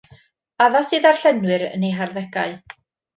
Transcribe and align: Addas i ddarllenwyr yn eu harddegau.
Addas 0.65 0.93
i 0.97 0.99
ddarllenwyr 1.03 1.65
yn 1.67 1.85
eu 1.91 1.91
harddegau. 1.99 2.57